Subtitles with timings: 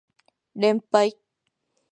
[0.55, 1.13] 連敗